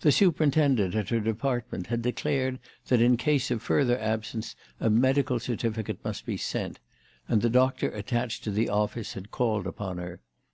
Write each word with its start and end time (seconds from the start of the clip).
The 0.00 0.12
superintend 0.12 0.80
ent 0.80 0.94
at 0.94 1.10
her 1.10 1.20
department 1.20 1.88
had 1.88 2.00
declared 2.00 2.58
that 2.86 3.02
in 3.02 3.18
case 3.18 3.50
of 3.50 3.60
further 3.60 3.98
absence 4.00 4.56
a 4.80 4.88
medical 4.88 5.38
certificate 5.38 6.02
must 6.02 6.24
be 6.24 6.38
sent, 6.38 6.78
and 7.28 7.42
the 7.42 7.50
doctor 7.50 7.90
attached 7.90 8.44
to 8.44 8.50
the 8.50 8.70
office 8.70 9.12
had 9.12 9.30
called 9.30 9.66
upon 9.66 9.98
her. 9.98 10.20